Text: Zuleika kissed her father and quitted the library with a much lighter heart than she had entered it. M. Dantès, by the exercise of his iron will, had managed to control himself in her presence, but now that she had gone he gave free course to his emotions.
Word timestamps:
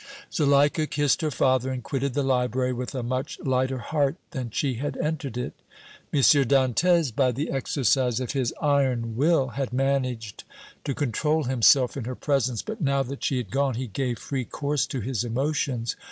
Zuleika 0.33 0.87
kissed 0.87 1.21
her 1.21 1.29
father 1.29 1.71
and 1.71 1.83
quitted 1.83 2.15
the 2.15 2.23
library 2.23 2.73
with 2.73 2.95
a 2.95 3.03
much 3.03 3.39
lighter 3.39 3.77
heart 3.77 4.15
than 4.31 4.49
she 4.49 4.73
had 4.77 4.97
entered 4.97 5.37
it. 5.37 5.53
M. 6.11 6.21
Dantès, 6.23 7.15
by 7.15 7.31
the 7.31 7.51
exercise 7.51 8.19
of 8.19 8.31
his 8.31 8.51
iron 8.59 9.15
will, 9.15 9.49
had 9.49 9.71
managed 9.71 10.43
to 10.85 10.95
control 10.95 11.43
himself 11.43 11.95
in 11.95 12.05
her 12.05 12.15
presence, 12.15 12.63
but 12.63 12.81
now 12.81 13.03
that 13.03 13.23
she 13.23 13.37
had 13.37 13.51
gone 13.51 13.75
he 13.75 13.85
gave 13.85 14.17
free 14.17 14.43
course 14.43 14.87
to 14.87 15.01
his 15.01 15.23
emotions. 15.23 15.95